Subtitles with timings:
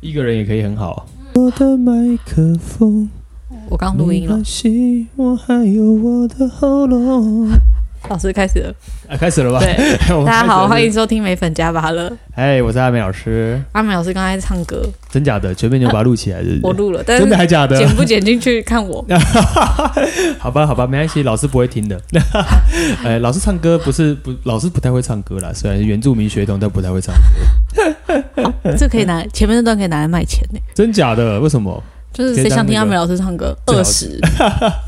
[0.00, 1.06] 一个人也可以很好。
[1.34, 1.92] 我的麦
[2.24, 3.08] 克风，
[3.68, 4.28] 我刚录音了。
[4.28, 7.48] 没关系，我还有我的喉咙。
[8.10, 8.74] 老师开始了，
[9.08, 9.60] 啊，开始了吧？
[9.60, 9.72] 对，
[10.26, 12.10] 大家好，欢迎收听美粉加巴乐。
[12.34, 13.62] 哎，我是阿美老师。
[13.70, 15.54] 阿美老师刚才唱歌，真假的？
[15.54, 16.60] 全面就把它录起来，是不是？
[16.66, 17.78] 我录了，但是真的还假的？
[17.78, 19.06] 剪不剪进去看我。
[20.40, 22.00] 好吧，好吧，没关系，老师不会听的。
[23.04, 28.74] 哎，老师唱歌不是不，老师不太会唱歌啦，虽然是原住民血统，但不太会唱歌。
[28.76, 30.58] 这可以拿前面那段可以拿来卖钱呢？
[30.74, 31.38] 真假的？
[31.38, 31.80] 为什么？
[32.12, 33.56] 就是谁想听阿美老师唱歌？
[33.66, 34.18] 二十，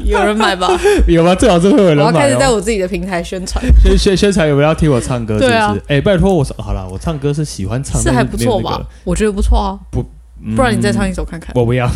[0.05, 0.69] 有人买吧？
[1.07, 1.35] 有吗？
[1.35, 2.05] 最好是会有人买。
[2.05, 5.35] 我要开始在我自己的平台宣传，宣宣宣传有没有要听我唱歌？
[5.39, 5.57] 是不是？
[5.87, 8.71] 哎、啊，拜托我，好了，我唱歌是喜欢唱，是还不错吧？
[8.73, 9.79] 那个、我觉得不错啊。
[9.91, 10.05] 不，
[10.57, 11.53] 不然你再唱一首看看。
[11.55, 11.89] 我不要，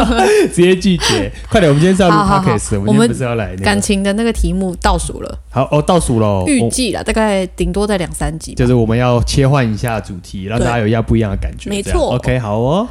[0.52, 1.32] 直接拒绝。
[1.48, 5.38] 快点，我们今天是要录 podcast，我们不是要来、那个、感情的那个题目倒数了。
[5.50, 8.52] 好哦，倒数了，预计了，大概顶多在两三集。
[8.52, 11.70] 就是我们要切换一下主题，让大家有一下不一样的感觉。
[11.70, 12.14] 没错。
[12.16, 12.86] OK，好哦。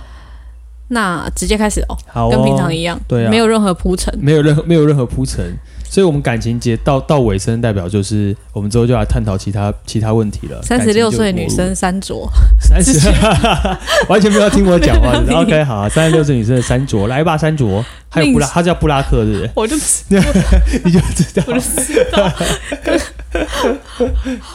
[0.89, 5.57] 那直接开始哦，好哦，跟平常一样，对啊，没有任何铺陈，没有任何没有任何铺陈，
[5.90, 10.62] 所以我们感情节到到尾声，代表就是我们之后就来探讨其他其他问题了。
[10.62, 12.99] 三十六岁女生三卓，三十
[14.07, 15.13] 完全不要听我讲话。
[15.41, 19.49] OK，好，三十六岁女生的三卓，来吧，三卓，还有布拉，他叫布拉克，是不是？
[19.55, 19.75] 我就
[20.84, 22.31] 你就知道，我就知道。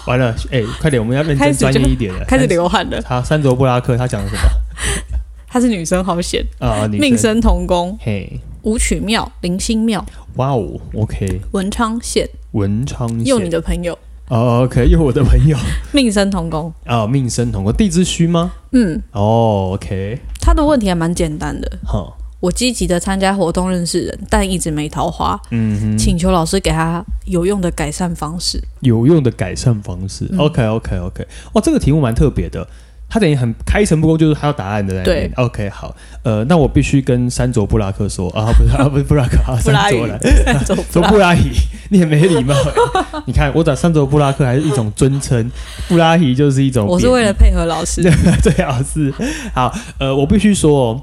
[0.07, 3.03] 完了，哎，快点，我们要认真专业一点了，开始流汗了。
[3.05, 5.18] 好，三卓布拉克，他讲了什么？
[5.49, 6.45] 她是女生，好险。
[6.59, 6.87] 啊！
[6.89, 10.05] 命生同宫，嘿，武曲庙、灵星庙，
[10.37, 13.99] 哇哦，OK，文昌县，文昌县，又你的朋友。
[14.29, 15.57] 哦，OK，又我的朋友，
[15.91, 18.53] 命生同宫啊，命生同宫，地支虚吗？
[18.73, 32.69] 嗯，哦，OK，他的问题还蛮简单的，哈，我积极的参加活动认识人，但一直没桃花，嗯哼，请求老师给他有用的改善方式，有用的改善方式，OK，OK，OK，哦，这个题目蛮特别的。
[33.09, 35.31] 他等于很开诚布公，就是他要答案的那边。
[35.31, 40.19] 对，OK，好，呃，那我必须跟山卓布拉克说啊，不是啊，不是布拉克啊，山卓了，
[40.93, 41.51] 说布拉伊，
[41.91, 42.55] 你很没礼貌。
[43.25, 45.51] 你看，我找山卓布拉克还是一种尊称，
[45.89, 46.87] 布拉伊就是一种。
[46.87, 48.03] 我是为了配合老师，
[48.43, 49.13] 最好是
[49.55, 51.03] 好，呃，我必须说。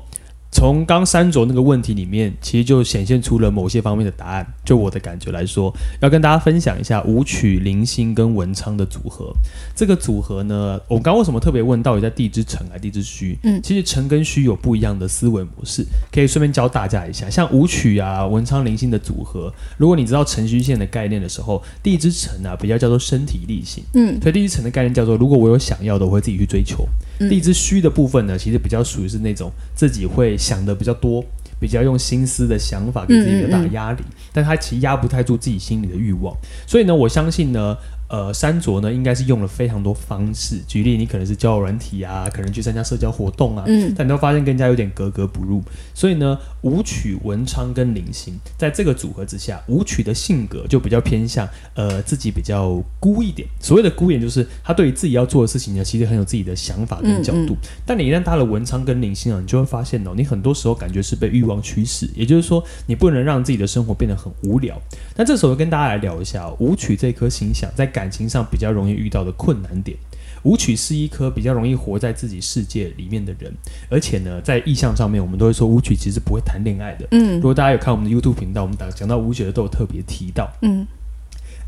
[0.56, 4.48] 从刚三卓那个问题里面，其实就显现出了某些方面的答案。
[4.64, 9.34] 就我的感觉来说，要跟大家分享一下舞曲、零星跟文昌的组合。
[9.76, 13.38] 这个组合呢，我刚刚为什么特别问到底在地之城还是地之虚？
[13.44, 17.30] 嗯，其实城跟虚有不一样的思维模式，可以顺便教大家一下。
[17.30, 26.88] 像舞曲啊、文昌、零星的组合，如果你知道城虚线的概念的时候，地之城啊比较叫做身体力行，嗯，所以地之城的概念叫做，如果我有想要的，我会自己去追求。
[27.30, 31.24] 地之虚的部分呢，其实比较属于是那种自己会想的比较多，
[31.60, 36.36] 比较用心思的想法给自己比较大的压力，嗯嗯嗯，但他其实压不太住自己心里的欲望，
[36.68, 37.76] 所以呢，我相信呢。
[38.08, 40.60] 呃，山卓呢，应该是用了非常多方式。
[40.68, 45.64] 举例，你可能是交友软体啊，可能去参加社交活动啊，嗯，但你都发现跟人家有点格格不入。
[45.94, 53.48] 所以呢，舞曲、文昌跟灵星在这个组合之下，舞曲的性格就比较偏向呃自己比较孤一点。
[53.60, 57.54] 所谓的孤一点，就是他对于自己要做的事情呢，其实很有自己的想法跟角度。
[57.54, 64.80] 嗯嗯，但你一旦搭了文昌跟灵星啊，你就会发现哦，你很多时候感觉是被欲望驱使，也就是说，你不能让自己的生活变得很无聊。
[65.16, 67.92] 那这时候跟大家来聊一下舞曲这颗星象在。
[67.96, 69.98] 感情上比较容易遇到的困难点，
[70.44, 73.50] 舞曲是一颗比较容易活在自己世界里面的人，
[73.90, 77.08] 而且呢，在意向上面，我们都会说舞曲其实不会谈恋爱的。
[77.12, 80.52] 嗯，如果大家有看我们的 YouTube 频道，我们打讲到舞曲的都有特别提到。
[80.62, 80.86] 嗯，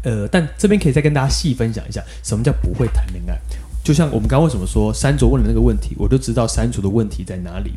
[0.03, 3.39] 呃，但这边可以再跟大家细分享一下，什么叫不会谈恋爱？
[3.85, 7.71] 就像我们刚刚为什么说山卓问的那个问题，我就知道山卓的问题在哪里。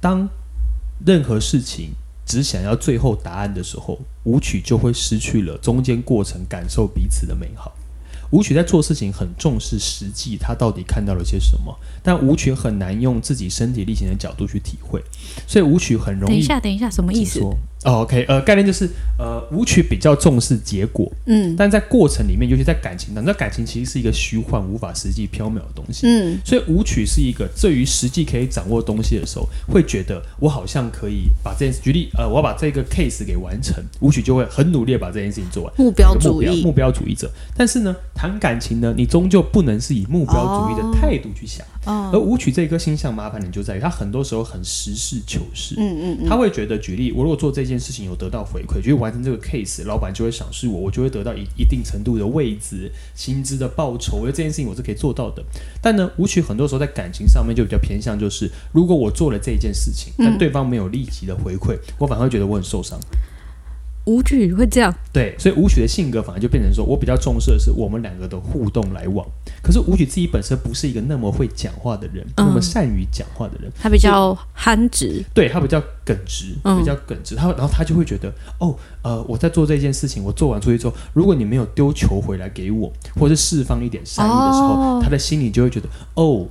[0.00, 0.28] 当
[1.06, 1.92] 任何事情。
[2.28, 7.72] 只想要最后答案的时候，武曲就会失去了中间过程感受彼此的美好。
[8.30, 11.74] 舞曲在做事情很重视实际，他到底看到了些什么？
[12.02, 15.02] 但舞曲很难用自己身体力行的角度去体会，
[15.46, 16.34] 所以舞曲很容易。
[16.34, 17.40] 等一下，等一下，什么意思？
[17.84, 37.30] 哦，OK，呃，概念就是，呃，舞曲比较重视结果，嗯，但在过程里面，尤其在感情当中，那感情其实是一个虚幻、无法实际、缥缈的东西，嗯，所以舞曲是一个对于实际可以掌握东西的时候，会觉得我好像可以把这件事，举例，呃，我要把这个 case 给完成，舞曲就会很努力的把这件事情做完，目标主义，目标主义者。
[37.56, 41.77] 但是呢，谈感情呢，你终究不能是以目标主义的态度去想，哦，
[42.12, 48.38] 而舞曲这一颗星象麻烦点就在于，他很多时候很实事求是，嗯嗯，嗯，他会觉得，举例，我如果做这件事情有得到。
[48.48, 54.16] 回馈，就是完成这个 case，老板就会赏识我，我就会得到一一定程度的位置、薪资的报酬。
[54.16, 55.42] 我觉得这件事情我是可以做到的。
[55.82, 62.98] 但呢，舞曲很多时候在感情上面就比较偏向，就是如果我做了这件事情，但对方没有立即的回馈，嗯、我反而会觉得我很受伤。
[64.08, 69.26] 武曲会这样，对，所以舞曲的性格反而就变成说，我比较重视的是我们两个的互动来往。
[69.62, 77.34] 可是舞曲自己本身不是一个那么会讲话的人，嗯、那么善于讲话的人，他比较憨直，对他比较耿直，比较耿直。
[77.34, 82.90] 他然后他就会觉得，哦，呃，我在做这件事情，我做完出去之后，如果你没有丢球回来给我，
[83.20, 86.46] 或者释放一点善意的时候，哦、他的心里就会觉得，哦。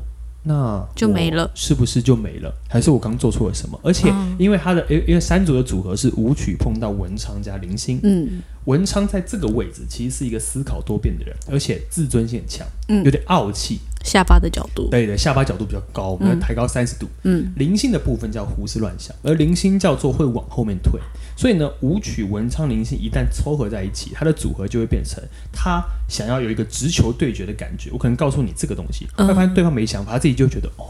[0.48, 2.54] 那就没了，是不是就没了？
[2.70, 3.78] 还是我刚做错了什么？
[3.84, 13.80] 而且因为他的，因、嗯、因为三组的组合是舞曲碰到文昌加零星，嗯，文昌在这个位置其实是一个思考多变的人，而且自尊心很强，嗯，有点傲气。
[14.04, 17.08] 下巴的角度，对对，下巴角度比较高，我们要抬高三十度。
[17.24, 20.98] 嗯，铃星的部分叫胡思乱想，而零星叫做会往后面退。
[21.38, 25.24] 所以呢，舞曲文昌灵性一旦凑合在一起，它的组合就会变成
[25.54, 27.92] 他想要有一个直球对决的感觉。
[27.94, 30.84] 我可能告诉你这个东西，会发现对方没想法，他自己就觉得哦，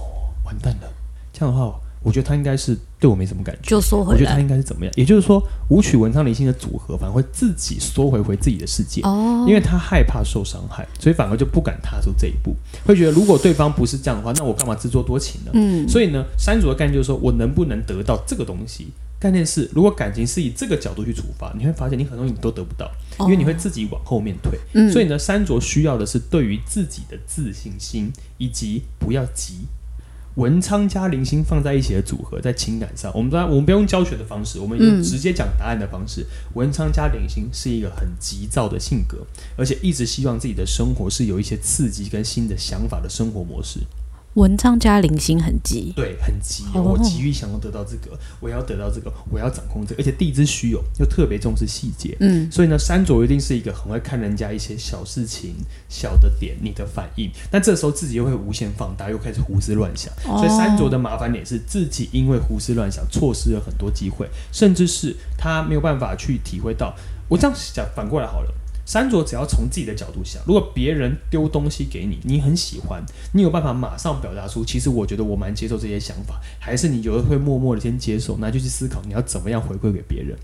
[0.45, 0.89] 完蛋了。
[1.31, 1.79] 这样的话。
[2.03, 4.13] 我觉得他应该是对我没什么感觉，就缩回来。
[4.13, 4.93] 我觉得他应该是怎么样？
[4.95, 12.55] 也就是说，舞曲文昌灵性的组合反而会自己缩回回自己的世界，哦，因为他害怕受伤害，所以反而就不敢踏出这一步。
[12.85, 15.51] 会觉得如果对方不是这样的话，那我干嘛自作多情呢？
[15.55, 18.93] 嗯，所以呢，三组的概念就是说我能不能得到这个东西？
[19.19, 22.91] 概念是，如果感情是以这个角度去出发，你会发现你很多东西你都得不到，
[23.21, 24.59] 因为你会自己往后面退。
[24.73, 29.65] 嗯，所以呢，三卓需要的是对于自己的自信心，以及不要急。
[30.35, 36.21] 文昌加零星放在一起的组合，在情感上，我们当然我们不用教学的方式，我们用直接讲答案的方式。
[36.21, 39.25] 嗯、文昌加零星是一个很急躁的性格，
[39.57, 43.79] 而且一直希望自己的生活是有一些刺激跟新的想法的生活模式。
[44.37, 46.63] 文章加零星很急，对，很急。
[46.75, 52.15] 我急于想要得到这个，我要得到这个，我要掌控这个，而且地之虚有又特别重视细节。
[52.19, 55.55] 嗯，所以呢，山卓一定是一个很会看人家一些小事情、
[55.89, 57.31] 小的点，你的反应。
[57.49, 60.13] 但这时候自己又会无限放大，又开始胡思乱想。
[60.23, 66.95] 所以山卓的麻烦点是自己因为胡思乱想，错失了很多机会，甚至是他没有办法去体会到。
[67.27, 68.53] 我这样讲，反过来好了。
[68.87, 73.03] 三卓只要从自己的角度想，如果别人丢东西给你，你很喜欢，
[73.33, 80.37] 你有办法马上表达出，其实我觉得我蛮接受这些想法，还是你有的会默默的先接受，那就去思考你要怎么样回馈给别人。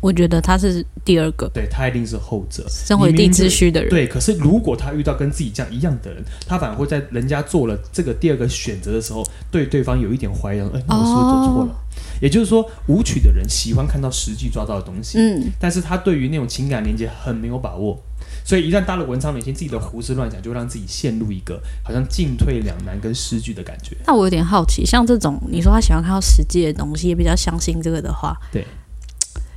[0.00, 3.90] 我觉得他是第二个，对，他一定是后者，身为地之虚的人。
[3.90, 11.72] 对，可是如果他遇到跟自己这样一样的人，他反而会在人家做了这个第二个选择的时候，对对方有一点怀疑，哎，那我是不是走错了？
[11.72, 11.76] 哦、
[12.22, 18.00] 也就是说，舞曲的人喜欢看到实际抓到的东西，嗯，但是他对于那种情感连接很没有把握。
[18.42, 23.94] 所以一旦搭了文昌铃星，自己的胡思乱想就会让自己陷入一个好像进退两难跟失据的感觉。
[24.06, 28.64] 那我有点好奇，像这种你说他喜欢看到实际的东西，也比较相信这个的话，对。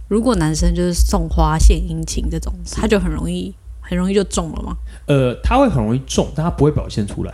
[0.08, 4.78] 如果男生就是送花献殷勤这种，他就很容易很容易就中了吗？
[5.08, 7.34] 呃，他会很容易中，但他不会表现出来。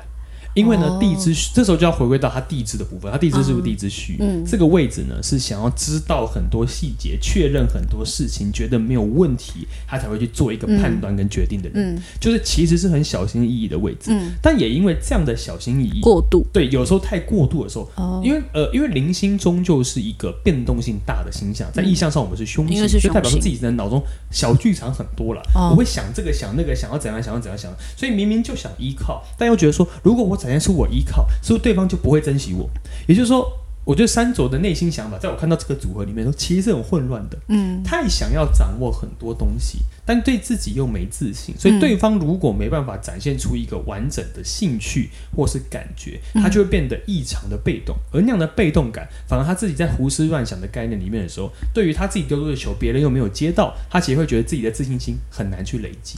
[0.60, 3.12] 因为呢，地支这时候就要回归到他地支的部分。
[3.12, 4.18] 他地支是不是地支虚？
[4.20, 11.96] 嗯，这个位置呢是想要知道很多细节，确认很多事情，觉得没有问题，他才会去做一个判断跟决定的人。
[11.96, 14.12] 嗯，就是其实是很小心翼翼的位置。
[14.12, 25.42] 嗯，但也因为这样的小心翼翼过度，对，有时候太过度的时候，哦，因为呃，因为零星终究是一个变动性大的星象，在意象上我们是凶星，就代表说自己的脑中小剧场很多了。
[25.72, 32.68] 我会想这个想那个，想要怎样想要怎样想，所以明明就想依靠，但又觉得说，如果我展现出我依靠，是不是对方就不会珍惜我？
[33.08, 33.48] 也就是说，
[33.86, 37.38] 我觉得三卓的内心想法，在我看到这个组合里面说，其实是很混乱的。
[37.50, 47.96] 嗯，太想要掌握很多东西，但对自己又没自信，所以对方如果没办法展现出一个完整的兴趣或是感觉，他就会变得异常的被动。
[48.12, 56.18] 而那样的被动感，反而他自己在胡思乱想的概念里面的时候，对于他自己丢出的球，别人又没有接到，他其实会觉得自己的自信心很难去累积，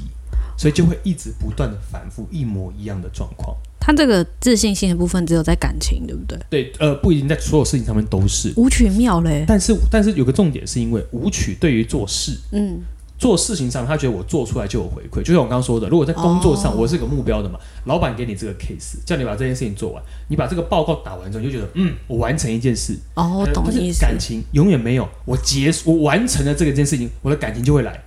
[0.58, 3.56] 所以就会一直不断的反复一模一样的状况。
[3.84, 6.38] 他这个自信心的部分只有在感情，对不对？
[6.52, 8.54] 对，呃，不一定在所有事情上面都是。
[8.56, 12.80] 舞曲妙嘞，但是但是有个重点，是因为舞曲对于做事，嗯，
[13.18, 15.24] 做事情上，他觉得我做出来就有回馈。
[15.24, 22.96] 就像我刚刚说的，如果在工作上，我是个目标的嘛，哦、老板给你这个 case，叫你把这件事情做完，你把这个报告打完之后，你就觉得，嗯，我完成一件事。
[23.16, 24.00] 哦，我懂意思。
[24.00, 28.00] 感情永远没有，我结束，我完成了这个件事情，我的感情就会来，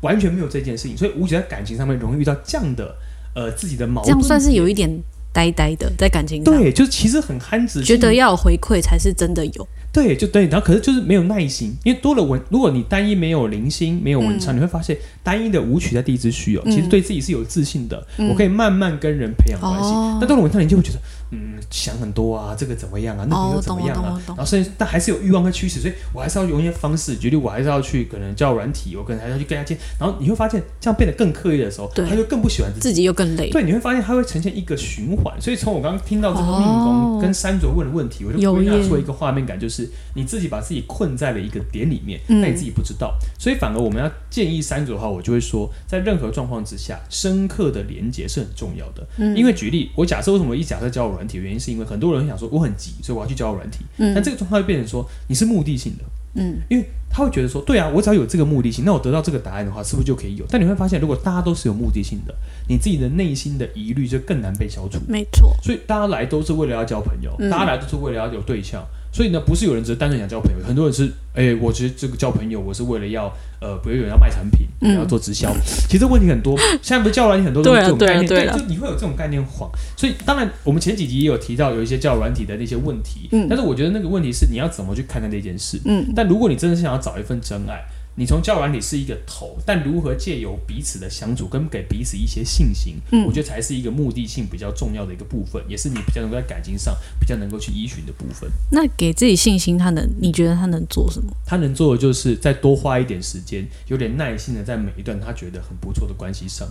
[0.00, 0.96] 完全没有这件事情。
[0.96, 2.94] 所以舞曲在感情上面容易遇到这样的。
[3.34, 4.90] 呃，自己的矛盾，这样算是有一点
[5.32, 20.98] 呆呆的，在感情上，对，就是其实很憨直，觉得要有回馈才是真的有，对，就对，然后可是就是没有耐心，因为多了文，如果你单一没有零星，没有文昌，嗯、你会发现单一的舞曲在第一支虚哦，其实对自己是有自信的，嗯、我可以慢慢跟人培养关系，嗯、但到了晚上，你就会觉得。
[21.32, 23.24] 嗯，想很多啊，这个怎么样啊？
[23.30, 24.20] 那个又怎么样啊？
[24.26, 29.78] 然后甚至但还是有欲望和驱使，所以我还是要用一些方式，举例，我还是要去可能叫软体，我可能还要去跟他见。
[29.96, 33.48] 然后你会发现，这样变得更刻意的时候，他就更不喜欢自己，自己又更累。
[33.50, 35.40] 对，你会发现他会呈现一个循环。
[35.40, 43.14] 所以从我刚刚听到这个命宫跟三卓问的问题，哦、我就归纳出一个画面感，就是是你自己把自己困在了一个点里面，嗯那你自己不知道。
[43.38, 49.06] 所以反而我们要建议山主的话，我就会说，在任何状况之下，深刻的连接是很重要的。
[49.18, 53.78] 嗯因为举例，我假设为什么一假设交友软体，原因是因为很多人会想说我很急，所以我要去交友软体。
[53.98, 56.04] 嗯但这个状况会变成说你是目的性的。
[56.34, 60.44] 嗯因为他会觉得说，对啊，我只要有这个目的性，那我得到这个答案的话，是不是就可以有？
[60.48, 62.32] 但你会发现，如果大家都是有目的性的，
[62.68, 65.00] 你自己的内心的疑虑就更难被消除。
[65.08, 68.86] 没错，所以大家来都是为了要交朋友，嗯大家来都是为了要有对象。
[69.12, 73.24] 所以呢，不是有人只是单纯想交朋友，很多人是，哎、我其实这个交朋友，我是为了要，
[73.60, 75.52] 呃，比如有人要卖产品，嗯要做直销。
[75.88, 79.68] 其实问题很多，现在不是教软体很多都是这种概念，对啊对啊对啊就你会有这种概念晃。
[79.96, 85.80] 所以当然，我们前几集也有提到有一些教软体的那些问题，嗯但是我觉得那个问题是你要怎么去看待这件事。
[85.84, 87.82] 嗯但如果你真的是想要找一份真爱，
[88.16, 98.50] 你从交友软体是一个头，但如何借由彼此的相处跟给彼此一些信心，嗯我觉得才是一个目的性比较重要的一个部分，也是你比较能够在感情上比较能够去依循的部分。
[98.70, 100.06] 那给自己信心，他能？
[100.20, 101.32] 你觉得他能做什么？
[101.46, 106.68] 他能做的就是再多花一点时间，有点耐心的在每一段他觉得很不错的关系上，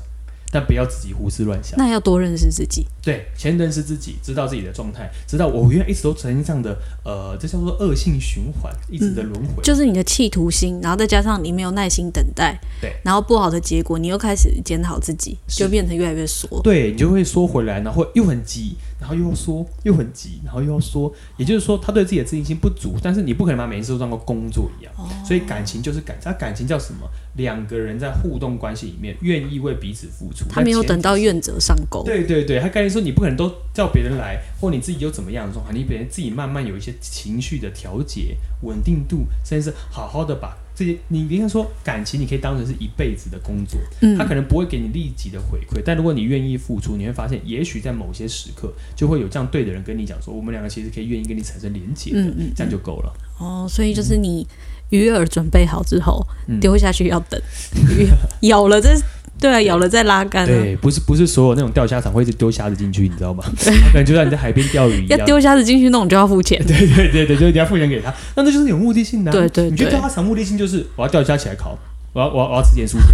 [0.52, 1.78] 但不要自己胡思乱想。
[1.78, 2.86] 那要多认识自己。
[3.02, 9.64] 对，先认识自己，知道自己的状态，知道我原来一直都曾经这样的，呃，这叫做恶性循环，一直的轮回。
[9.64, 16.62] 就是你的企图心，然后再加上你没有耐心等待，对，然后不好的结果，你又开始检讨自己，就变成越来越缩。
[16.62, 21.12] 对你就会缩回来，然后又很急，然后又要说，又很急，然后又要说。
[21.38, 24.94] 也就是说，他对自己的自信心不足，但是你不可能把每件事都当做工作一样。
[24.98, 27.08] 哦所以感情就是感，他感情叫什么？
[27.36, 30.46] 两个人在互动关系里面，愿意为彼此付出。
[30.50, 32.04] 他没有等到愿者上钩。
[32.04, 44.18] 对对对，他概念说你不可能都叫别人来，或你自己又怎么样的状况，你别人自己慢慢有一些情绪的调节、稳定度，甚至是好好的把这些，你应该说感情，你可以当成是一辈子的工作，嗯。
[44.18, 53.14] 他可能不会给你立即的回馈，但如果你愿意付出，你会发现，也许在某些时刻，就会有这样对的人跟你讲说，我们两个其实可以愿意跟你产生连接的，嗯嗯这样就够了。
[53.40, 54.48] 哦，所以就是你
[54.90, 56.58] 鱼饵准备好之后，嗯。
[56.62, 57.42] 丢下去要等，
[57.98, 58.08] 鱼
[58.48, 58.96] 咬了再
[59.40, 60.48] 对啊，咬了再拉竿啊。
[60.48, 63.44] 对，不是不是所有那种钓虾场会一直丢虾子进去，你知道吗？
[63.92, 65.20] 可能就像你在海边钓鱼一样。
[65.20, 66.62] 要丢虾子进去那种就要付钱。
[66.66, 69.34] 对对对对，就是你要付钱给他，那这就是有目的性的、啊。
[69.34, 71.78] 对对你去钓虾场目的性就是我要钓虾起来烤，
[72.14, 73.08] 我要我要我要吃点薯条，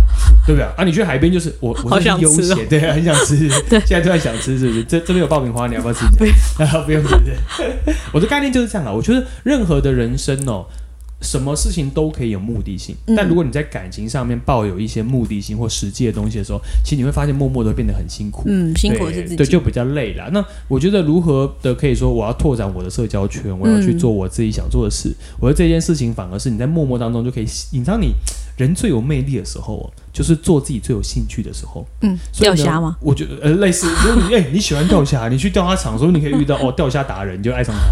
[0.46, 0.84] 对不对 啊？
[0.84, 3.38] 你去海边就是我我好是悠想吃对，很想吃。
[3.70, 4.84] 对现在突然想吃，是不是？
[4.84, 6.06] 这这边有爆米花，你要不要吃？
[6.18, 6.26] 不
[6.64, 7.20] 要，不用，对
[7.86, 7.96] 对。
[8.12, 8.92] 我的概念就是这样啊。
[8.92, 10.66] 我觉得任何的人生哦。
[11.22, 18.44] 什么事情都可以有目的性，嗯但如果你在感情上面抱有一些目的性或实际的东西的时候，其实你会发现默默的变得很辛苦。
[18.46, 19.36] 嗯，辛苦是自己。
[19.36, 20.30] 对，就比较累了。
[20.32, 25.14] 那我觉得如何的可以说，我要拓展我的社交圈，我要去做我自己想做的事。
[25.40, 28.14] 我觉得这件事情反而是你在默默当中就可以，隐藏你
[28.58, 31.86] 人最有魅力的时候哦，就是做自己最有兴趣的时候。
[32.02, 32.98] 嗯，钓虾吗？
[33.00, 37.84] 我觉得呃类似，如果你哎、你喜欢钓虾，你去钓虾场，的时候你可以遇到哦钓虾达人，你就爱上他，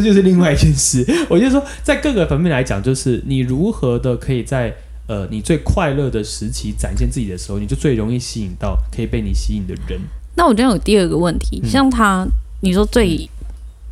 [0.00, 1.04] 这就是另外一件事。
[1.28, 4.74] 我就说，在各个方面来讲，就是你如何的可以在
[5.06, 10.00] 呃你最快乐的时期展现自己的时候，你就最容易吸引到可以被你吸引的人。
[10.36, 12.26] 那我这样有第二个问题，嗯像他，
[12.60, 13.28] 你说最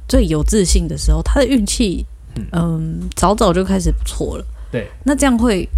[0.08, 4.44] 最有自信的时候，他的运气，嗯嗯，早早就开始不错了。
[4.70, 5.68] 对，那这样会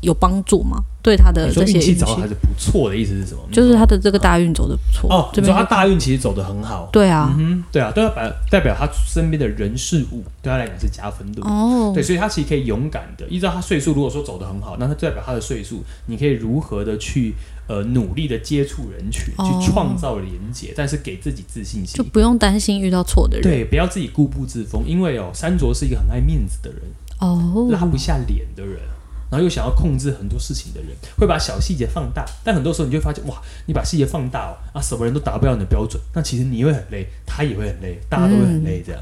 [0.00, 0.82] 有帮助吗？
[1.02, 3.40] 对他的这些运运气早还，是不错的意思是什么？
[3.52, 5.08] 就是他的这个大运走的不错。
[5.08, 6.88] 哦，这边你说他大运其实走的很好。
[6.92, 11.40] 对啊嗯，对啊，都要把代表他身边的人事物对他来讲是加分的。
[11.42, 17.34] 哦，对，所以他其实可以勇敢的，依照他岁数，如果说走的很好，那他代表他的岁数，你可以如何的去
[17.68, 21.96] 呃努力的接触人群，哦去创造连接，但是给自己自信心。
[21.96, 23.42] 就不用担心遇到错的人。
[23.44, 26.80] 对，不要自己固步自封，因为哦，山卓是一个很爱面子的人，
[27.20, 28.80] 哦，拉不下脸的人，
[29.30, 39.00] 然后又想要控制很多事情的人，会把小细节放大，但很多时候你就会发现，哇，你把细节放大哦，啊，什么人都达不到你的标准，那其实你会很累，他也会很累，大家都会很累，这样。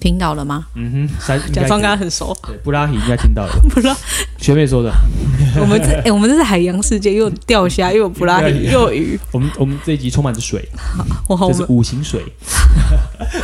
[0.00, 0.66] 听到了吗？
[0.74, 3.96] 嗯哼，假装跟他很熟，对布拉提应该听到了，不知道
[4.36, 4.92] 学妹说的。
[5.58, 9.18] 我们这哎、我们这是海洋世界，又有钓虾，又有布拉提， 又有鱼。
[9.32, 10.68] 我们我们这一集充满着水，
[11.30, 12.22] 哇，我这是五行水。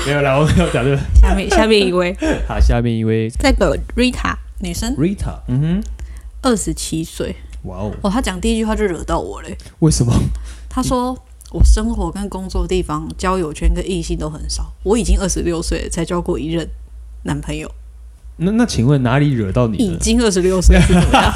[0.04, 0.98] 没有啦，我没有讲这个。
[1.14, 2.14] 下面下面一位，
[2.46, 5.82] 好，下面一位这个 Rita 女生，Rita，嗯
[6.42, 7.36] 二十七岁。
[7.64, 9.56] 哇哦，哦，他讲第一句话就惹到我嘞。
[9.80, 10.12] 为什么？
[10.68, 11.16] 他说
[11.52, 14.72] 我生活跟工作的地方、交友圈跟异性都很少。
[14.82, 16.68] 我已经二十六岁了，才交过一任
[17.24, 17.70] 男朋友。
[18.42, 19.96] 那那请问哪里惹到你已？
[19.98, 21.32] 经二十六岁是怎么样？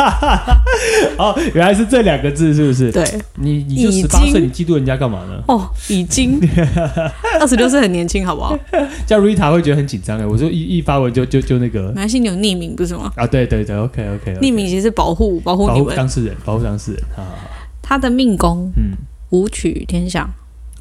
[1.19, 2.91] 哦，原来是这两个字，是不是？
[2.91, 3.05] 对，
[3.37, 5.43] 你你就已十八岁，经你嫉妒人家干嘛呢？
[5.49, 6.41] 哦，已经
[7.41, 8.59] 二十六岁很年轻，好不好？
[9.07, 10.25] 叫 Rita 会觉得很紧张哎。
[10.27, 13.13] 我说一一发文就就就那个没关系，你有匿名不是吗？
[13.17, 15.95] 啊，对对对，OK OK，匿名其实是保护保护你们。
[15.95, 17.37] 当事人，保护当事人，好好好，
[17.83, 18.97] 他的命宫嗯，
[19.31, 20.29] 武曲天相，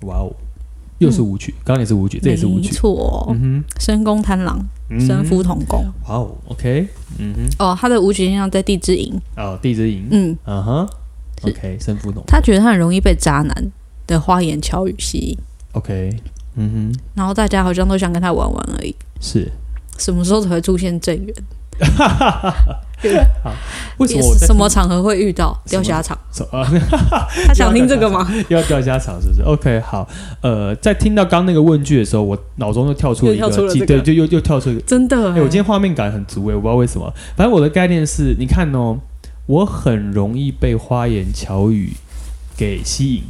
[0.04, 0.34] 哇哦，
[1.04, 3.28] 又是舞曲，刚刚也是舞曲，这也是舞曲，没错。
[3.32, 4.60] 嗯哼，身宫贪狼，
[5.00, 5.84] 身夫同宫。
[6.08, 6.88] 哇哦，OK，
[7.20, 9.14] 嗯哼，哦，他的舞曲现象在地支寅。
[9.36, 10.88] 哦，地支寅，嗯，嗯哼
[11.44, 12.24] ，OK，身夫同。
[12.28, 13.72] 他觉得他很容易被渣男
[14.08, 15.38] 的花言巧语吸引。
[15.74, 16.16] OK，
[16.56, 18.96] 嗯哼，然后大家好像都想跟他玩玩而已。
[19.20, 19.52] 是，
[19.98, 21.36] 什么时候才会出现正缘？
[23.44, 23.54] 好，
[23.98, 26.18] 为什么我什么场合会遇到钓虾场？
[27.48, 28.28] 他想听这个吗？
[28.50, 30.08] 要钓虾场是不是？OK，好，
[30.42, 39.00] 呃，在听到刚那个问句的时候，我脑中又跳出了一个，对，就又又跳出一个，真的，哎，我今天画面感很足哎，我不知道为什么，反正我的概念是，你看哦，
[39.46, 41.94] 我很容易被花言巧语
[42.56, 43.24] 给吸引。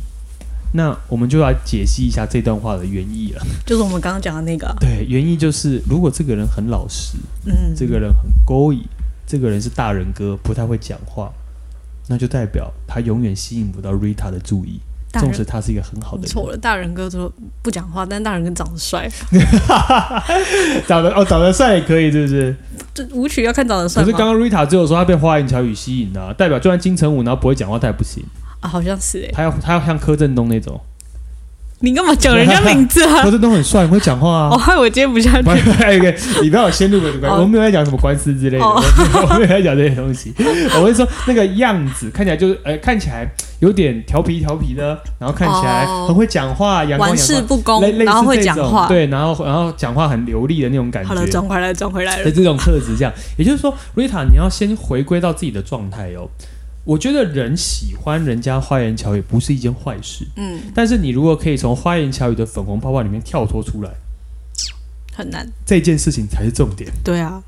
[0.75, 4.75] 那我们就来解析一下这段话的原意了，就是我们刚刚讲的那个、啊。
[4.79, 7.15] 对，原意就是如果这个人很老实，
[7.45, 8.83] 嗯，这个人很勾引，
[9.33, 11.33] 这个人是大人哥，不太会讲话，
[12.07, 14.79] 那就代表他永远吸引不到 Rita 的注意，
[15.13, 16.29] 纵使他是一个很好的人。
[16.29, 19.09] 错了，大人哥说不讲话，但大人哥长得帅，
[20.85, 22.55] 长得哦，长得帅也可以，是不是？
[22.93, 24.03] 这舞曲要看长得帅。
[24.03, 28.23] 可是刚刚 Rita 只有说他被花言巧语吸引的、啊，代表就算金城武，然后不会讲话，他也不行。
[28.59, 30.79] 啊，好像是哎，他要他要像柯震东那种，
[31.83, 33.21] 你干嘛讲人家名字啊？
[33.23, 34.49] 柯震东很帅，会讲话啊。
[34.53, 35.49] 哦，害我接不下去。
[35.93, 40.33] 一个，你不要先入为主，我们没有在讲什么官司之类的，我没有在讲这些东西。
[40.77, 51.09] 我会说那个样子看起来就是，呃，看起来有点调皮调皮的，然后看起来很会讲话，阳光玩世不恭，然后会讲话，对，然后然后讲话很流利的那种感觉。
[51.09, 52.31] 好了，转回来，转回来了。
[52.31, 56.29] 这种特质，这样，也就是说，Rita，你要先回归到自己的状态哦。
[56.85, 63.89] 我觉得人喜欢人家花言巧语不是一件坏事，嗯，但是你如果可以从花言巧语的粉红泡泡里面跳脱出来，
[65.13, 65.49] 很难。
[65.65, 66.91] 这件事情才是重点。
[67.01, 67.41] 对啊，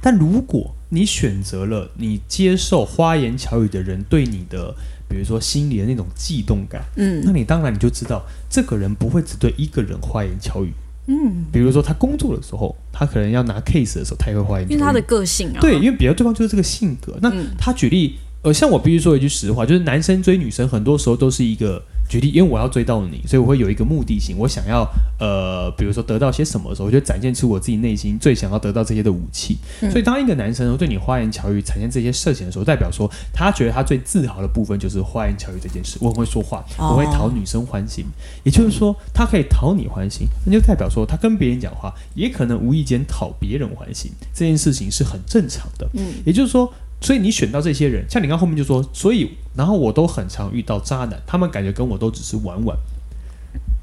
[0.00, 4.72] 但如果你选择了你接受花言巧语的人对你的，
[5.08, 10.72] 比如说心里的那种悸动感，嗯，那你当然你就知道这个人不会只对一个人花言巧语，
[11.08, 17.18] 嗯，比如说他工作的时候，他可能要拿 case 的时候，他也会花言巧语，因为他的个性啊，对，因为比较对方就是这个性格。
[17.20, 18.16] 那他举例。
[18.44, 24.86] 呃，像我必须说一句实话，就是男生追女生很多时候都是一个决定，因为我要追到你，所以我会有一个目的性，我想要
[25.18, 29.56] 呃，比如说得到些什么的时候，我就展现出我自己内心最想要得到这些的武器。
[29.80, 35.96] 嗯、所以当一个男生对你花言巧语产生这些事情的时候，代表说他觉得他最自豪的部分就是花言巧语这件事。
[36.02, 38.12] 我很会说话，我会讨女生欢心，哦、
[38.44, 45.88] 也就是说他可以讨你欢心，那就代表说他跟别人讲话也可能无意间讨别人欢心，这件事情是很正常的。
[45.94, 46.70] 嗯，也就是说。
[47.04, 52.74] 所以你选到这些人，像你刚后面就说，所以然后我都很常遇到渣男，他们感觉跟我都只是玩玩。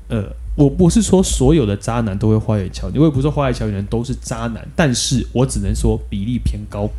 [0.10, 6.90] 呃，我不是说所有的渣男都会花言巧语，我也不是说花言巧语的人都是渣男，但是我只能说比例偏高。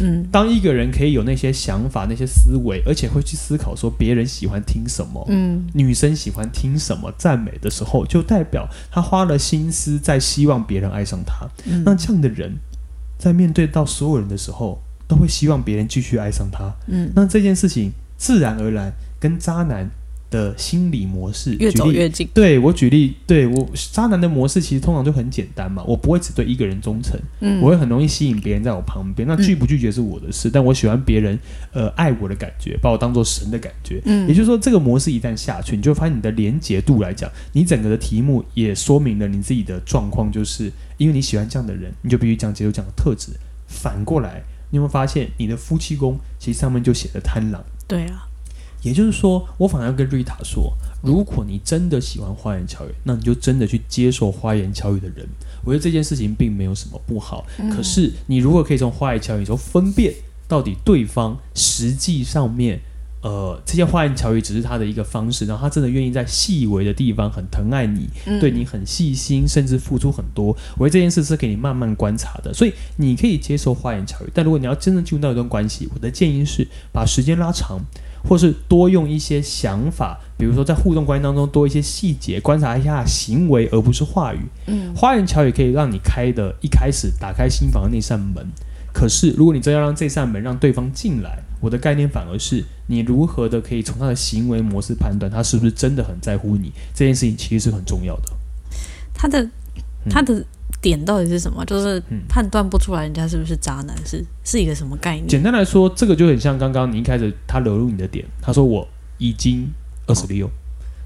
[0.00, 11.48] 嗯，当一个人可以有那些想法、那些思维，而且会去思考说别人喜欢听什么，嗯，女生喜欢听什么赞美的时候，就代表他花了心思在希望别人爱上他。
[11.64, 12.58] 嗯，那这样的人
[13.18, 14.80] 在面对到所有人的时候。
[15.06, 19.90] 都会希望别人继续爱上他，嗯，那这件事情自然而然跟渣男
[20.30, 22.28] 的心理模式越走越近。
[22.34, 29.28] 对，我举例，对我渣男的模式其实通常就很简单嘛，我不会只对一个人忠诚，嗯，我会很容易吸引别人在我旁边。
[29.28, 31.38] 那拒不拒绝是我的事，嗯，但我喜欢别人
[31.72, 34.00] 呃爱我的感觉，把我当做神的感觉。
[34.06, 43.32] 嗯，也就是说，这个模式一旦下去，你就会发现你的连结度来讲，你整个的题目也说明了你自己的状况，就是因为你喜欢这样的人，你就必须这样接受这样的特质。
[43.68, 44.42] 反过来。
[44.74, 47.62] 你有没有发现，你的夫妻宫其实上面就写着贪狼？
[47.86, 48.26] 对啊，
[48.82, 55.24] 也就是说，我反而要跟瑞塔说，如果你真的喜欢花言巧语，那你就真的去接受花言巧语的人。
[55.62, 57.46] 我觉得这件事情并没有什么不好。
[57.60, 60.12] 嗯、可是，你如果可以从花言巧语中分辨
[60.48, 62.80] 到底对方实际上面。
[63.24, 70.54] 呃，这些花言巧语只是他的一个方式，然后他真的愿意在细微的地方很疼爱你，嗯、对你很细心，甚至付出很多。
[70.76, 77.80] 我觉得这件事是给你慢慢观察的，所以你可以接受花言巧语，但如果你要真正进入到一段关系，我的建议是把时间拉长，
[78.28, 84.40] 或是多用一些想法，比如说在互动关系当中多一些细节，观察一下行为，而不是话语。
[84.66, 88.46] 嗯，花言巧语可以让你开的一开始打开心房的那扇门，
[88.92, 91.38] 可是如果你真要让这扇门让对方进来。
[91.60, 98.32] 我的概念反而是你如何的可以从他的行为模式判断他是不是真的很在乎你，这件事情其实是很重要的。
[99.14, 99.48] 他的
[100.10, 100.44] 他的
[100.82, 101.64] 点到底是什么？
[101.64, 105.26] 就是判断不出来人家是不是渣男，是是一个什么概念？
[105.26, 108.24] 简单来说，这个就很像刚刚你一开始他惹怒你的点。
[108.42, 108.86] 他说我
[109.18, 109.66] 已经
[110.06, 110.50] 二十六，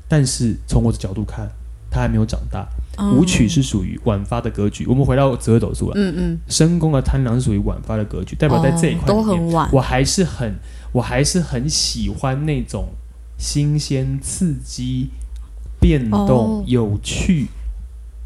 [0.08, 1.48] 但是从我的角度看，
[1.90, 2.66] 他还没有长大。
[3.14, 5.94] 武曲是属于晚发的格局，我们回到紫微斗数了。
[5.96, 9.68] 嗯嗯，申宫的贪狼是属于晚发的格局，代表在这一块都很晚。
[9.72, 10.56] 我还是很，
[10.92, 12.88] 我还是很喜欢那种
[13.36, 15.10] 新鲜刺激，
[15.80, 17.46] 变动、哦有趣，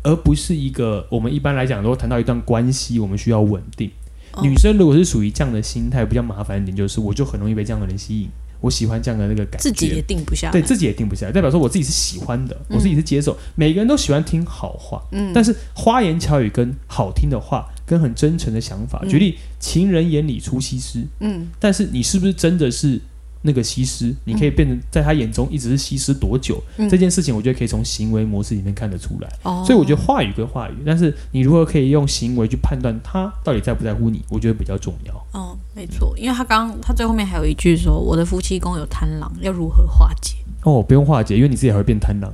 [0.02, 3.90] 而不是一个我们一般来讲，如果谈到一段关系，我们需要稳定。
[4.34, 8.30] 哦女生如果是属于这样的心态，比较麻烦一点，就是我就很容易被这样的人吸引。
[8.62, 10.52] 我喜欢这样的那个感觉，自己也定不下来。
[10.52, 13.36] 对自己也定不下来，代表说我自己是喜欢的，我自己是接受。
[13.54, 22.98] 每个人都喜欢听好话，嗯，但是花言巧语跟好听的话，跟很真诚的想法，举例，情人眼里出西施，嗯，但是你是不是真的是
[23.42, 24.14] 那个西施？
[24.24, 26.62] 你可以变成在他眼中一直是西施多久？
[26.78, 29.28] 嗯这件事情，我觉得可以从行为模式里面看得出来。
[29.42, 35.14] 哦，所以我觉得话语归话语，但是你如何可以用行为去判断他到底在不在乎你，我觉得比较重要。
[35.32, 42.32] 哦，没错，因为他刚他最后面还有一句说：“我的夫妻宫有贪狼，要如何化解哦，不用化解，因为你自己还会变贪狼。？”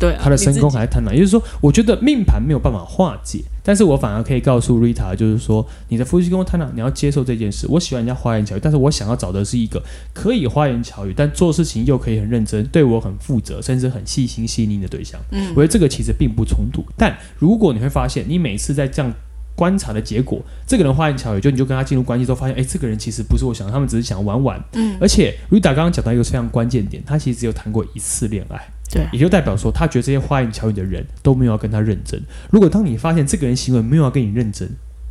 [0.00, 7.66] 对啊，他的身宫还在贪婪，也就是说，我觉得命盘没有办法化解，但是我反而可以告诉 Rita，就是说，你的夫妻宫贪婪，你要接受这件事。
[7.68, 9.82] 我喜欢人家花言巧语，但是我想要找的是一个
[10.14, 15.20] 可以花言巧语，但做事情又可以很认真，对我很负责，甚至很细心细腻的对象。
[15.32, 16.82] 嗯我觉得这个其实并不冲突。
[16.96, 19.12] 但如果你会发现，你每次在这样
[19.54, 24.58] 观察的结果，这个人花言巧语，就你就跟他进入关系之后，发现，哎，这个人其实不是我想的，他们只是想玩玩。
[24.72, 28.58] 嗯，而且 Rita 刚刚讲到一个非常关键点，他其实只有谈过一次恋爱。
[28.90, 32.20] 对也就代表说，他觉得这些花言巧语的人都没有要跟他认真。
[32.50, 34.68] 如果当你发现这个人行为没有要跟你认真，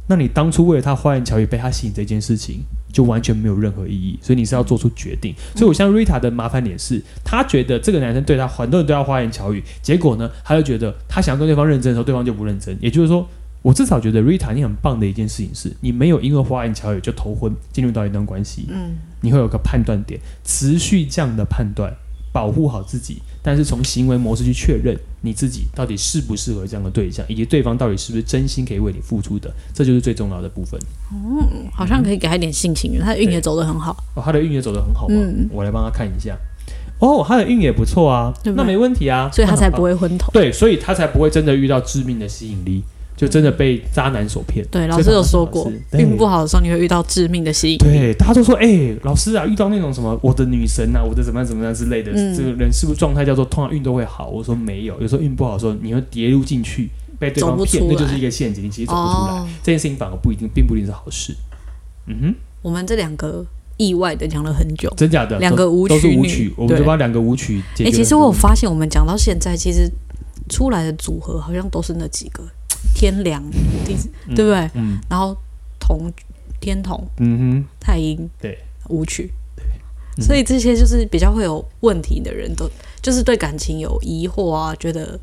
[0.08, 2.62] 那你当初为了他花言巧语被他吸引这件事情，
[2.92, 4.18] 就完全没有任何意义。
[4.22, 5.36] 所以你是要做出决定。
[5.56, 12.76] 所以我像 Rita 的麻烦点是，他觉得这个男生对他很多人对他花言巧语，结果呢，他就觉得他想要跟对方认真的时候，对方就不认真。
[12.82, 13.28] 也就是说，
[13.62, 18.66] 我至少觉得 Rita 你很棒的一件事情是，你没有因为花言巧语就头婚进入到一段关系。
[18.70, 21.94] 嗯，你会有个判断点，持续这样的判断，
[22.32, 30.80] 保护好自己，但是从行为模式去确认你自己到底适不适合这样的对象，以及对方到底是不是真心可以为你付出的，这就是最重要的部分。
[31.74, 33.92] 好像可以给他一点信心，他的运也走得很好。
[34.16, 35.16] 哦，他的运也走得很好吗？
[35.18, 36.38] 嗯我来帮他看一下。
[37.00, 40.30] 哦，他的运也不错啊，那没问题啊，所以他才不会昏头。
[40.34, 42.84] 对，所以他才不会真的遇到致命的吸引力，
[43.20, 44.66] 就真的被渣男所骗。
[44.72, 47.78] 对，老师有说过运不好的时候你会遇到致命的吸引力。
[47.80, 59.34] 对，他就说：“哎、老师啊，遇到那种什么我的女神啊，我的怎么样怎么样之类的，嗯这个人是不是状态叫做通常运都会好？”我说没有，有时候运不好的时候，你会跌入进去，被对方骗，那就是一个陷阱，你其实走不出来。
[59.34, 61.36] 哦这件事情反而不一定，并不一定是好事。
[62.08, 64.90] 嗯哼，我们这两个意外的讲了很久。
[64.96, 67.98] 真假的，两个舞曲都是舞曲我们就把两个舞曲解哎、决。
[67.98, 69.92] 其实我有发现，我们讲到现在，其实
[70.48, 72.44] 出来的组合好像都是那几个
[72.94, 73.44] 天梁，
[74.36, 74.70] 对不对？
[74.74, 75.36] 嗯然后
[75.80, 76.12] 同
[76.60, 78.58] 天同、嗯哼太阴，对，
[78.90, 79.32] 舞曲，
[80.18, 82.70] 嗯所以这些就是比较会有问题的人都，
[83.02, 85.18] 就是对感情有疑惑啊，觉得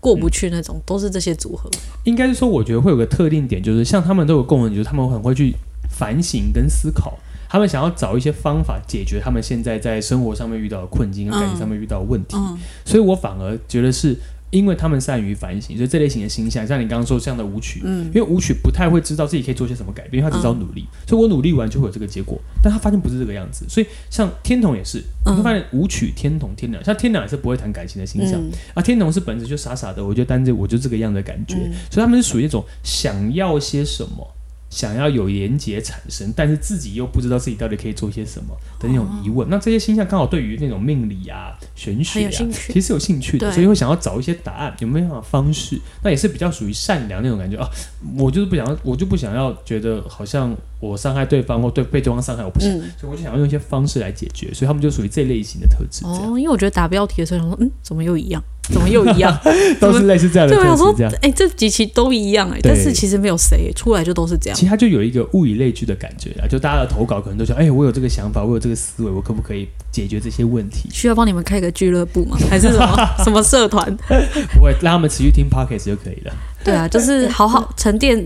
[0.00, 1.70] 过不去那种，都是这些组合。
[2.04, 5.54] 应该是说，我觉得会有个特定点，就是像他们都有共同点，就是他们很会去
[5.90, 7.18] 反省跟思考，
[7.48, 12.36] 他们想要找一些方法解决他们现在在生活上面遇到的困境跟感情上面遇到的问题。
[12.36, 14.16] 嗯所以我反而觉得是
[14.54, 18.06] 因为他们善于反省，所以这类型的形象，像你刚刚说这样的舞曲，嗯。
[18.06, 34.33] 因为舞曲不太会知道自己可以做些什么改变，因为他只知道努力，所以我努力完就会有这个结果，但他发现不是这个样子，所以像天童也是，你会发现舞曲、天童、天鸟，像天鸟也是不会谈感情的形象，嗯啊，天童是本质就傻傻的，我就单着我就这个样的感觉，嗯所以他们是属于那种想要些什么。
[34.74, 38.48] 想要有连结产生，但是自己又不知道自己到底可以做些什么
[38.80, 39.48] 的那种疑问。
[39.48, 45.80] 那这些星象刚好对于那种命理啊、玄学啊其实有兴趣的，所以会想要找一些答案，有没有方式？
[46.02, 47.68] 那也是比较属于善良那种感觉啊。
[48.18, 50.52] 我就是不想要，我就不想要觉得好像
[50.90, 54.52] 我伤害对方或对被对方伤害，我不想，嗯，所以我就想要用一些方式来解决。
[54.52, 58.42] 所以他们就属于这类型的特质，哦，因为我觉得打标题的时候想说，嗯，怎么又一样？
[58.64, 59.38] 怎么又一样？
[59.78, 64.56] 都是类似这样的对，我想说特质，这样。，哎，这几期都一样哎，对但是其实没有谁出来就都是这样。
[64.56, 70.88] 其实他就有一个物以类聚的感觉啊，就大家的投稿可能都想，哎、我有这个想法，我有这个思维，我可不可以解决这些问题？
[70.90, 72.38] 需要帮你们开个俱乐部吗？
[72.48, 73.94] 还是什么什么社团？
[74.54, 76.32] 不会让他们持续听 podcast 就可以了。
[76.64, 78.16] 对啊，就是好好沉淀，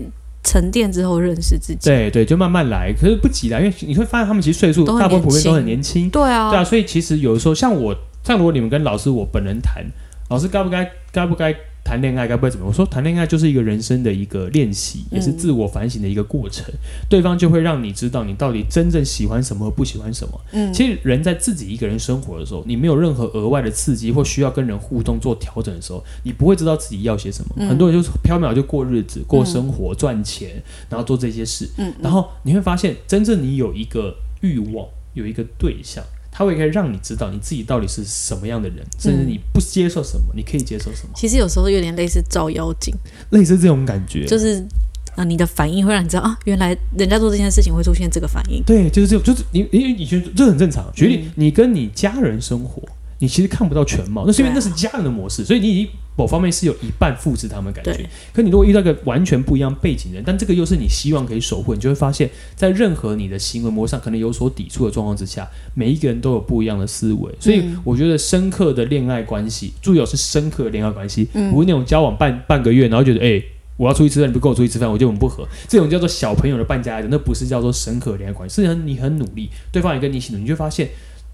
[0.43, 1.89] 沉淀之后认识自己。
[1.89, 6.09] 对对，就慢慢来，可是不急啦，因为你会发现他们其实岁数大部分普遍都很年年轻。
[6.09, 9.83] 对啊，对啊，所以其实有的时候，像我，像如果你们跟老师我本人谈，
[10.29, 11.53] 老师该不该该不该
[11.89, 12.67] 谈恋爱，该不会怎么？
[12.67, 16.63] 我说谈恋爱就是一个人生的一个练习，也是自我反省的一个过程。
[17.09, 20.39] 对方就会让你知道你到底真正喜欢什么和不喜欢什么。
[20.51, 27.55] 嗯，其实人在自己一个人生活的时候，你没有任何额外的刺激或需要跟人互动做调整的时候，你不会知道自己要些什么。
[27.57, 31.67] 嗯很多人就是飘渺就过日子、过生活、赚钱，然后做这些事。
[31.77, 36.03] 嗯，然后你会发现，真正你有一个欲望，有一个对象，
[36.39, 42.95] 他会可以让你知道你自己到底是什么样的人，甚至你不接受什么，你可以接受什么，其实有时候有点类似照妖镜，
[43.31, 44.25] 类似这种感觉。
[44.25, 44.65] 就是
[45.17, 48.63] 呃，你的反应会让你知道啊，原来人家做这件事情会出现这个反应。
[48.63, 50.89] 对，就是这种，就是你，因为以前这很正常。
[50.95, 52.81] 举例，嗯你跟你家人生活，
[53.19, 54.23] 你其实看不到全貌。
[54.25, 58.09] 那是因为那是家人的模式，所以你已经某方面是有一半复制他们的感觉。
[58.33, 67.31] 可你如果遇到一个完全不一样背景的人，但这个又是你希望可以守护，你就会发现，在任何你的行为模式上可能有所抵触的状况之下，每一个人都有不一样的思维。
[67.39, 73.25] 所以我觉得深刻的恋爱关系，注意哦，是深刻的恋爱关系，嗯不是那种交往半半个月，然后觉得哎。
[73.25, 73.45] 欸
[73.79, 75.47] 我要出去吃饭，你不跟我出去吃饭，我觉得我们不合。
[75.69, 78.61] 这种叫做小朋友的半家爱的，那不是叫做深刻的恋爱关系。
[78.61, 80.89] 是你很努力，对方也跟你一起努力，你就会发现，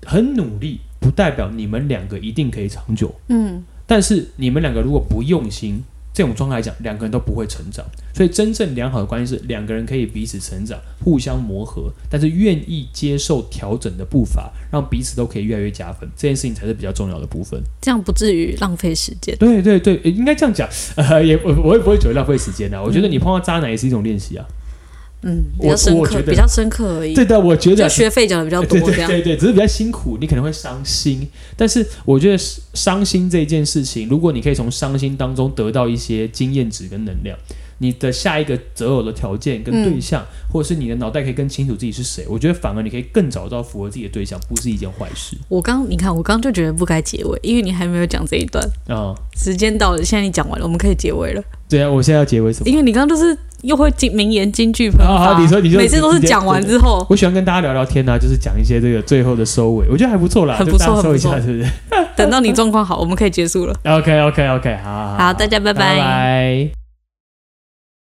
[0.06, 3.14] 很努力不代表你们两个一定可以长久。
[3.28, 7.86] 嗯，但是你们两个如果不用心，这种状态来讲，两个人都不会成长。
[8.12, 16.10] 所以真正良好的关系是两个人可以彼此成长，互相磨合，但是愿意接受调整的步伐，让彼此都可以越来越加分。
[16.16, 17.62] 这件事情才是比较重要的部分。
[17.80, 19.38] 这样不至于浪费时间。
[19.38, 20.68] 对对对，应该这样讲。
[20.98, 22.82] 呃，也我我也不会觉得浪费时间的。
[22.82, 24.44] 我觉得你碰到渣男也是一种练习啊。
[24.50, 24.56] 嗯，
[25.22, 27.14] 比较深刻，我我觉得比较深刻而已。
[27.14, 29.10] 对的，我觉得就学费讲的比较多，对这样。
[29.10, 31.28] 对对对，只是比较辛苦，你可能会伤心。
[31.58, 32.38] 但是我觉得
[32.74, 37.38] 伤心这件事情，如果你可以从伤心当中得到一些经验值跟能量，
[37.80, 45.36] 你的下一个择偶的条件跟对象，嗯、或者是你的脑袋可以更清楚自己是谁，我觉得反而你可以更早到符合自己的对象，不是一件坏事。
[45.50, 49.14] 我刚你看，我刚就觉得不该结尾，因为你还没有讲这一段啊。
[49.36, 51.44] 时间到了，现在你讲完了，我们可以结尾了。
[51.68, 52.70] 对啊，我现在要结尾什么？
[52.70, 55.06] 因为你刚刚就是又会金名言金句喷发。
[55.06, 61.72] 好，好，你说，你说，每次都是讲完之后，我喜欢跟大家聊聊天啊，就是讲一些这个最后的收尾，我觉得还不错啦，很不错，收一下，很不错，是不是？
[62.16, 63.74] 等到你状况好，我们可以结束了。
[63.84, 65.74] OK，OK，OK，、好，好，好，大家拜拜。
[65.74, 66.85] 拜拜。